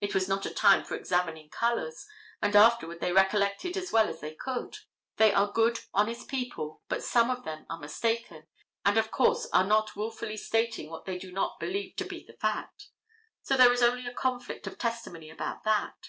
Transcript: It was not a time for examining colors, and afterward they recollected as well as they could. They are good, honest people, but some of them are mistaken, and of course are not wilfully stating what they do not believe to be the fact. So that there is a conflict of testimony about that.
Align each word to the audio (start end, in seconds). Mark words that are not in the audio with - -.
It 0.00 0.14
was 0.14 0.26
not 0.26 0.46
a 0.46 0.54
time 0.54 0.84
for 0.84 0.94
examining 0.94 1.50
colors, 1.50 2.06
and 2.40 2.56
afterward 2.56 3.00
they 3.00 3.12
recollected 3.12 3.76
as 3.76 3.92
well 3.92 4.08
as 4.08 4.22
they 4.22 4.34
could. 4.34 4.78
They 5.18 5.34
are 5.34 5.52
good, 5.52 5.80
honest 5.92 6.28
people, 6.28 6.80
but 6.88 7.02
some 7.04 7.28
of 7.30 7.44
them 7.44 7.66
are 7.68 7.78
mistaken, 7.78 8.46
and 8.86 8.96
of 8.96 9.10
course 9.10 9.46
are 9.52 9.66
not 9.66 9.94
wilfully 9.96 10.38
stating 10.38 10.88
what 10.88 11.04
they 11.04 11.18
do 11.18 11.30
not 11.30 11.60
believe 11.60 11.96
to 11.96 12.06
be 12.06 12.24
the 12.24 12.38
fact. 12.40 12.86
So 13.42 13.58
that 13.58 13.64
there 13.64 13.72
is 13.74 13.82
a 13.82 14.14
conflict 14.14 14.66
of 14.66 14.78
testimony 14.78 15.28
about 15.28 15.62
that. 15.64 16.08